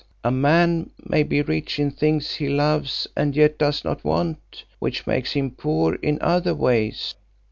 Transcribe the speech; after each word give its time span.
A 0.23 0.31
man 0.31 0.89
may 1.07 1.21
be 1.21 1.43
rich 1.43 1.77
in 1.77 1.91
things 1.91 2.31
he 2.33 2.49
loves 2.49 3.05
and 3.15 3.35
yet 3.35 3.59
does 3.59 3.85
not 3.85 4.03
want, 4.03 4.63
which 4.79 5.05
makes 5.05 5.33
him 5.33 5.51
poor 5.51 5.93
in 5.93 6.17
other 6.23 6.55
ways." 6.55 7.13